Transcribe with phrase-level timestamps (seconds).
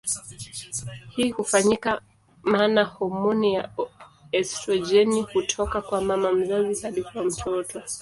[1.09, 2.01] Hii hufanyika
[2.43, 3.71] maana homoni ya
[4.31, 7.81] estrojeni hutoka kwa mama mzazi hadi kwa mtoto.